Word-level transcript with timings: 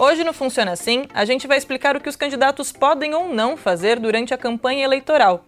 Hoje 0.00 0.22
no 0.22 0.32
Funciona 0.32 0.70
Assim, 0.70 1.06
a 1.12 1.24
gente 1.24 1.48
vai 1.48 1.58
explicar 1.58 1.96
o 1.96 2.00
que 2.00 2.08
os 2.08 2.14
candidatos 2.14 2.70
podem 2.70 3.14
ou 3.14 3.28
não 3.34 3.56
fazer 3.56 3.98
durante 3.98 4.32
a 4.32 4.38
campanha 4.38 4.84
eleitoral. 4.84 5.44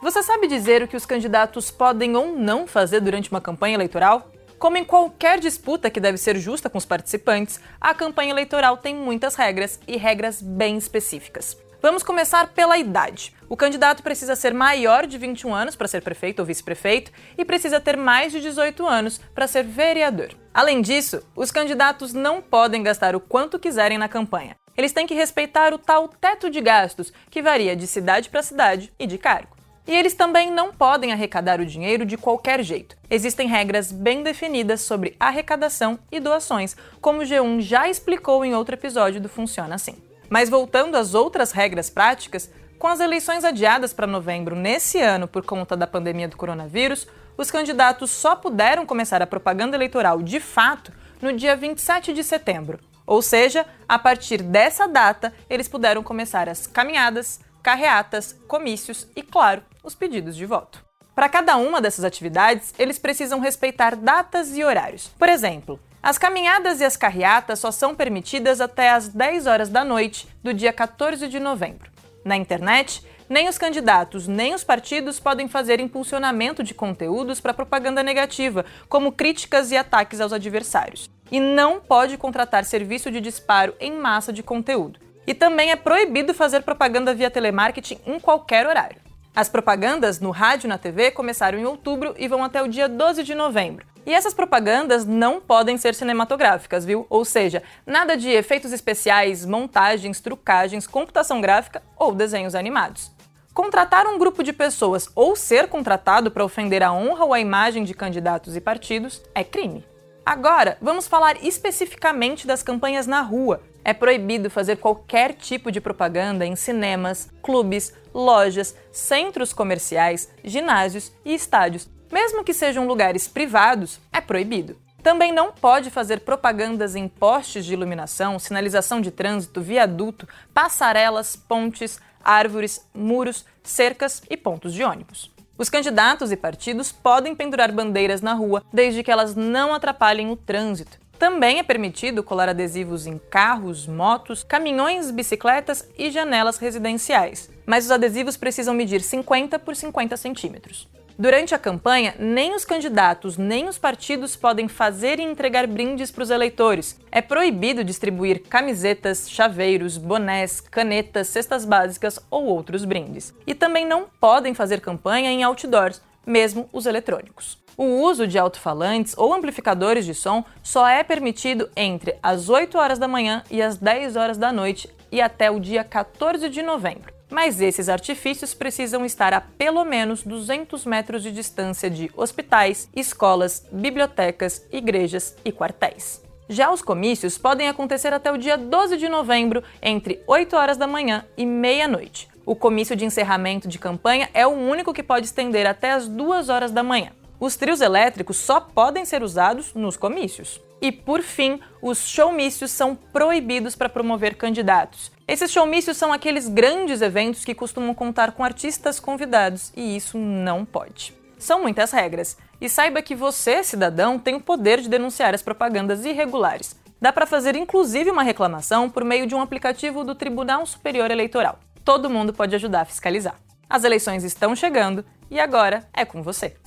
Você 0.00 0.22
sabe 0.22 0.46
dizer 0.46 0.80
o 0.80 0.86
que 0.86 0.96
os 0.96 1.04
candidatos 1.04 1.72
podem 1.72 2.14
ou 2.14 2.38
não 2.38 2.64
fazer 2.64 3.00
durante 3.00 3.28
uma 3.28 3.40
campanha 3.40 3.74
eleitoral? 3.74 4.30
Como 4.56 4.76
em 4.76 4.84
qualquer 4.84 5.40
disputa 5.40 5.90
que 5.90 5.98
deve 5.98 6.16
ser 6.16 6.36
justa 6.38 6.70
com 6.70 6.78
os 6.78 6.86
participantes, 6.86 7.58
a 7.80 7.92
campanha 7.92 8.30
eleitoral 8.30 8.76
tem 8.76 8.94
muitas 8.94 9.34
regras 9.34 9.80
e 9.88 9.96
regras 9.96 10.40
bem 10.40 10.78
específicas. 10.78 11.56
Vamos 11.80 12.04
começar 12.04 12.52
pela 12.52 12.78
idade. 12.78 13.34
O 13.48 13.56
candidato 13.56 14.04
precisa 14.04 14.36
ser 14.36 14.54
maior 14.54 15.08
de 15.08 15.18
21 15.18 15.52
anos 15.52 15.74
para 15.74 15.88
ser 15.88 16.02
prefeito 16.02 16.38
ou 16.38 16.46
vice-prefeito 16.46 17.10
e 17.36 17.44
precisa 17.44 17.80
ter 17.80 17.96
mais 17.96 18.30
de 18.30 18.40
18 18.40 18.86
anos 18.86 19.18
para 19.34 19.48
ser 19.48 19.64
vereador. 19.64 20.40
Além 20.54 20.82
disso, 20.82 21.22
os 21.34 21.50
candidatos 21.50 22.12
não 22.12 22.42
podem 22.42 22.82
gastar 22.82 23.16
o 23.16 23.20
quanto 23.20 23.58
quiserem 23.58 23.96
na 23.96 24.08
campanha. 24.08 24.54
Eles 24.76 24.92
têm 24.92 25.06
que 25.06 25.14
respeitar 25.14 25.72
o 25.72 25.78
tal 25.78 26.08
teto 26.08 26.50
de 26.50 26.60
gastos, 26.60 27.12
que 27.30 27.40
varia 27.40 27.74
de 27.74 27.86
cidade 27.86 28.28
para 28.28 28.42
cidade 28.42 28.92
e 28.98 29.06
de 29.06 29.16
cargo. 29.16 29.56
E 29.86 29.94
eles 29.94 30.14
também 30.14 30.50
não 30.50 30.72
podem 30.72 31.12
arrecadar 31.12 31.60
o 31.60 31.66
dinheiro 31.66 32.04
de 32.04 32.16
qualquer 32.16 32.62
jeito. 32.62 32.96
Existem 33.10 33.48
regras 33.48 33.90
bem 33.90 34.22
definidas 34.22 34.82
sobre 34.82 35.16
arrecadação 35.18 35.98
e 36.10 36.20
doações, 36.20 36.76
como 37.00 37.20
o 37.20 37.24
G1 37.24 37.60
já 37.60 37.88
explicou 37.88 38.44
em 38.44 38.54
outro 38.54 38.74
episódio 38.74 39.20
do 39.20 39.28
Funciona 39.28 39.74
Assim. 39.74 39.96
Mas 40.28 40.48
voltando 40.48 40.96
às 40.96 41.14
outras 41.14 41.50
regras 41.50 41.90
práticas, 41.90 42.50
com 42.78 42.86
as 42.86 43.00
eleições 43.00 43.44
adiadas 43.44 43.92
para 43.92 44.06
novembro 44.06 44.54
nesse 44.54 45.00
ano 45.00 45.26
por 45.26 45.44
conta 45.44 45.76
da 45.76 45.86
pandemia 45.86 46.28
do 46.28 46.36
coronavírus, 46.36 47.06
os 47.36 47.50
candidatos 47.50 48.10
só 48.10 48.36
puderam 48.36 48.86
começar 48.86 49.22
a 49.22 49.26
propaganda 49.26 49.76
eleitoral 49.76 50.22
de 50.22 50.40
fato 50.40 50.92
no 51.20 51.32
dia 51.32 51.56
27 51.56 52.12
de 52.12 52.22
setembro. 52.22 52.78
Ou 53.06 53.20
seja, 53.20 53.66
a 53.88 53.98
partir 53.98 54.42
dessa 54.42 54.86
data, 54.86 55.32
eles 55.48 55.68
puderam 55.68 56.02
começar 56.02 56.48
as 56.48 56.66
caminhadas, 56.66 57.40
carreatas, 57.62 58.38
comícios 58.46 59.06
e, 59.14 59.22
claro, 59.22 59.62
os 59.82 59.94
pedidos 59.94 60.36
de 60.36 60.46
voto. 60.46 60.84
Para 61.14 61.28
cada 61.28 61.56
uma 61.56 61.80
dessas 61.80 62.04
atividades, 62.04 62.72
eles 62.78 62.98
precisam 62.98 63.38
respeitar 63.38 63.96
datas 63.96 64.56
e 64.56 64.64
horários. 64.64 65.08
Por 65.18 65.28
exemplo, 65.28 65.78
as 66.02 66.18
caminhadas 66.18 66.80
e 66.80 66.84
as 66.84 66.96
carreatas 66.96 67.58
só 67.58 67.70
são 67.70 67.94
permitidas 67.94 68.60
até 68.60 68.90
às 68.90 69.08
10 69.08 69.46
horas 69.46 69.68
da 69.68 69.84
noite 69.84 70.26
do 70.42 70.54
dia 70.54 70.72
14 70.72 71.28
de 71.28 71.38
novembro. 71.38 71.90
Na 72.24 72.36
internet, 72.36 73.06
nem 73.32 73.48
os 73.48 73.56
candidatos 73.56 74.28
nem 74.28 74.54
os 74.54 74.62
partidos 74.62 75.18
podem 75.18 75.48
fazer 75.48 75.80
impulsionamento 75.80 76.62
de 76.62 76.74
conteúdos 76.74 77.40
para 77.40 77.54
propaganda 77.54 78.02
negativa, 78.02 78.62
como 78.90 79.10
críticas 79.10 79.70
e 79.70 79.76
ataques 79.76 80.20
aos 80.20 80.34
adversários. 80.34 81.08
E 81.30 81.40
não 81.40 81.80
pode 81.80 82.18
contratar 82.18 82.62
serviço 82.66 83.10
de 83.10 83.22
disparo 83.22 83.74
em 83.80 83.92
massa 83.92 84.34
de 84.34 84.42
conteúdo. 84.42 85.00
E 85.26 85.32
também 85.32 85.70
é 85.70 85.76
proibido 85.76 86.34
fazer 86.34 86.60
propaganda 86.60 87.14
via 87.14 87.30
telemarketing 87.30 87.98
em 88.04 88.20
qualquer 88.20 88.66
horário. 88.66 88.98
As 89.34 89.48
propagandas 89.48 90.20
no 90.20 90.30
rádio 90.30 90.66
e 90.66 90.68
na 90.68 90.76
TV 90.76 91.10
começaram 91.10 91.58
em 91.58 91.64
outubro 91.64 92.14
e 92.18 92.28
vão 92.28 92.44
até 92.44 92.62
o 92.62 92.68
dia 92.68 92.86
12 92.86 93.22
de 93.22 93.34
novembro. 93.34 93.86
E 94.04 94.12
essas 94.12 94.34
propagandas 94.34 95.06
não 95.06 95.40
podem 95.40 95.78
ser 95.78 95.94
cinematográficas, 95.94 96.84
viu? 96.84 97.06
Ou 97.08 97.24
seja, 97.24 97.62
nada 97.86 98.14
de 98.14 98.28
efeitos 98.28 98.72
especiais, 98.72 99.46
montagens, 99.46 100.20
trucagens, 100.20 100.86
computação 100.86 101.40
gráfica 101.40 101.82
ou 101.96 102.12
desenhos 102.12 102.54
animados. 102.54 103.10
Contratar 103.54 104.06
um 104.06 104.18
grupo 104.18 104.42
de 104.42 104.50
pessoas 104.50 105.10
ou 105.14 105.36
ser 105.36 105.68
contratado 105.68 106.30
para 106.30 106.44
ofender 106.44 106.82
a 106.82 106.90
honra 106.90 107.26
ou 107.26 107.34
a 107.34 107.40
imagem 107.40 107.84
de 107.84 107.92
candidatos 107.92 108.56
e 108.56 108.60
partidos 108.62 109.20
é 109.34 109.44
crime. 109.44 109.84
Agora, 110.24 110.78
vamos 110.80 111.06
falar 111.06 111.36
especificamente 111.44 112.46
das 112.46 112.62
campanhas 112.62 113.06
na 113.06 113.20
rua. 113.20 113.60
É 113.84 113.92
proibido 113.92 114.48
fazer 114.48 114.76
qualquer 114.76 115.34
tipo 115.34 115.70
de 115.70 115.82
propaganda 115.82 116.46
em 116.46 116.56
cinemas, 116.56 117.28
clubes, 117.42 117.92
lojas, 118.14 118.74
centros 118.90 119.52
comerciais, 119.52 120.30
ginásios 120.42 121.12
e 121.22 121.34
estádios. 121.34 121.90
Mesmo 122.10 122.44
que 122.44 122.54
sejam 122.54 122.86
lugares 122.86 123.28
privados, 123.28 124.00
é 124.10 124.20
proibido. 124.20 124.78
Também 125.02 125.32
não 125.32 125.50
pode 125.50 125.90
fazer 125.90 126.20
propagandas 126.20 126.94
em 126.94 127.08
postes 127.08 127.64
de 127.64 127.72
iluminação, 127.72 128.38
sinalização 128.38 129.00
de 129.00 129.10
trânsito, 129.10 129.60
viaduto, 129.60 130.28
passarelas, 130.54 131.34
pontes, 131.34 132.00
árvores, 132.24 132.86
muros, 132.94 133.44
cercas 133.62 134.22
e 134.28 134.36
pontos 134.36 134.72
de 134.72 134.82
ônibus. 134.82 135.30
Os 135.56 135.68
candidatos 135.68 136.32
e 136.32 136.36
partidos 136.36 136.90
podem 136.90 137.34
pendurar 137.34 137.70
bandeiras 137.70 138.20
na 138.20 138.32
rua 138.32 138.64
desde 138.72 139.02
que 139.02 139.10
elas 139.10 139.36
não 139.36 139.74
atrapalhem 139.74 140.30
o 140.30 140.36
trânsito. 140.36 140.98
Também 141.18 141.60
é 141.60 141.62
permitido 141.62 142.24
colar 142.24 142.48
adesivos 142.48 143.06
em 143.06 143.16
carros, 143.16 143.86
motos, 143.86 144.42
caminhões, 144.42 145.12
bicicletas 145.12 145.88
e 145.96 146.10
janelas 146.10 146.58
residenciais, 146.58 147.48
mas 147.64 147.84
os 147.84 147.92
adesivos 147.92 148.36
precisam 148.36 148.74
medir 148.74 149.00
50 149.00 149.56
por 149.60 149.76
50 149.76 150.16
centímetros. 150.16 150.88
Durante 151.18 151.54
a 151.54 151.58
campanha, 151.58 152.14
nem 152.18 152.54
os 152.54 152.64
candidatos 152.64 153.36
nem 153.36 153.68
os 153.68 153.78
partidos 153.78 154.34
podem 154.34 154.66
fazer 154.66 155.18
e 155.18 155.22
entregar 155.22 155.66
brindes 155.66 156.10
para 156.10 156.22
os 156.22 156.30
eleitores. 156.30 156.98
É 157.10 157.20
proibido 157.20 157.84
distribuir 157.84 158.42
camisetas, 158.48 159.30
chaveiros, 159.30 159.98
bonés, 159.98 160.60
canetas, 160.60 161.28
cestas 161.28 161.64
básicas 161.64 162.18
ou 162.30 162.46
outros 162.46 162.84
brindes. 162.84 163.34
E 163.46 163.54
também 163.54 163.86
não 163.86 164.06
podem 164.18 164.54
fazer 164.54 164.80
campanha 164.80 165.30
em 165.30 165.42
outdoors, 165.42 166.00
mesmo 166.26 166.68
os 166.72 166.86
eletrônicos. 166.86 167.60
O 167.76 167.84
uso 168.02 168.26
de 168.26 168.38
alto-falantes 168.38 169.14
ou 169.16 169.32
amplificadores 169.34 170.04
de 170.04 170.14
som 170.14 170.44
só 170.62 170.88
é 170.88 171.02
permitido 171.02 171.70
entre 171.76 172.16
as 172.22 172.48
8 172.48 172.76
horas 172.78 172.98
da 172.98 173.08
manhã 173.08 173.42
e 173.50 173.60
as 173.60 173.76
10 173.76 174.16
horas 174.16 174.38
da 174.38 174.52
noite 174.52 174.88
e 175.10 175.20
até 175.20 175.50
o 175.50 175.60
dia 175.60 175.84
14 175.84 176.48
de 176.48 176.62
novembro 176.62 177.11
mas 177.32 177.60
esses 177.60 177.88
artifícios 177.88 178.52
precisam 178.54 179.04
estar 179.04 179.32
a 179.32 179.40
pelo 179.40 179.84
menos 179.84 180.22
200 180.22 180.84
metros 180.84 181.22
de 181.22 181.32
distância 181.32 181.88
de 181.88 182.10
hospitais, 182.14 182.88
escolas, 182.94 183.66
bibliotecas, 183.72 184.66
igrejas 184.70 185.34
e 185.44 185.50
quartéis. 185.50 186.22
Já 186.48 186.70
os 186.70 186.82
comícios 186.82 187.38
podem 187.38 187.68
acontecer 187.68 188.12
até 188.12 188.30
o 188.30 188.36
dia 188.36 188.58
12 188.58 188.98
de 188.98 189.08
novembro, 189.08 189.62
entre 189.80 190.22
8 190.26 190.54
horas 190.54 190.76
da 190.76 190.86
manhã 190.86 191.24
e 191.36 191.46
meia-noite. 191.46 192.28
O 192.44 192.54
comício 192.54 192.94
de 192.94 193.06
encerramento 193.06 193.66
de 193.66 193.78
campanha 193.78 194.28
é 194.34 194.46
o 194.46 194.50
único 194.50 194.92
que 194.92 195.02
pode 195.02 195.26
estender 195.26 195.66
até 195.66 195.92
as 195.92 196.06
2 196.06 196.50
horas 196.50 196.70
da 196.70 196.82
manhã. 196.82 197.12
Os 197.40 197.56
trios 197.56 197.80
elétricos 197.80 198.36
só 198.36 198.60
podem 198.60 199.04
ser 199.04 199.22
usados 199.22 199.72
nos 199.74 199.96
comícios. 199.96 200.60
E, 200.80 200.92
por 200.92 201.22
fim, 201.22 201.60
os 201.80 202.06
showmícios 202.08 202.70
são 202.70 202.94
proibidos 202.94 203.74
para 203.74 203.88
promover 203.88 204.34
candidatos. 204.34 205.10
Esses 205.32 205.50
showmícios 205.50 205.96
são 205.96 206.12
aqueles 206.12 206.46
grandes 206.46 207.00
eventos 207.00 207.42
que 207.42 207.54
costumam 207.54 207.94
contar 207.94 208.32
com 208.32 208.44
artistas 208.44 209.00
convidados 209.00 209.72
e 209.74 209.96
isso 209.96 210.18
não 210.18 210.62
pode. 210.62 211.14
São 211.38 211.62
muitas 211.62 211.90
regras. 211.90 212.36
E 212.60 212.68
saiba 212.68 213.00
que 213.00 213.14
você, 213.14 213.64
cidadão, 213.64 214.18
tem 214.18 214.34
o 214.34 214.42
poder 214.42 214.82
de 214.82 214.90
denunciar 214.90 215.32
as 215.34 215.40
propagandas 215.40 216.04
irregulares. 216.04 216.76
Dá 217.00 217.10
para 217.10 217.24
fazer 217.24 217.56
inclusive 217.56 218.10
uma 218.10 218.22
reclamação 218.22 218.90
por 218.90 219.04
meio 219.04 219.26
de 219.26 219.34
um 219.34 219.40
aplicativo 219.40 220.04
do 220.04 220.14
Tribunal 220.14 220.66
Superior 220.66 221.10
Eleitoral. 221.10 221.58
Todo 221.82 222.10
mundo 222.10 222.34
pode 222.34 222.54
ajudar 222.54 222.82
a 222.82 222.84
fiscalizar. 222.84 223.36
As 223.70 223.84
eleições 223.84 224.24
estão 224.24 224.54
chegando 224.54 225.02
e 225.30 225.40
agora 225.40 225.88
é 225.94 226.04
com 226.04 226.22
você. 226.22 226.58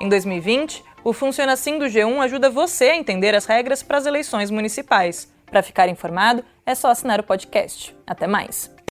Em 0.00 0.08
2020, 0.08 0.84
o 1.04 1.12
Funciona 1.12 1.52
Assim 1.52 1.78
do 1.78 1.86
G1 1.86 2.20
ajuda 2.20 2.50
você 2.50 2.84
a 2.86 2.96
entender 2.96 3.34
as 3.34 3.46
regras 3.46 3.82
para 3.82 3.98
as 3.98 4.06
eleições 4.06 4.50
municipais. 4.50 5.32
Para 5.46 5.62
ficar 5.62 5.88
informado, 5.88 6.44
é 6.64 6.74
só 6.74 6.90
assinar 6.90 7.20
o 7.20 7.24
podcast. 7.24 7.94
Até 8.06 8.26
mais! 8.26 8.81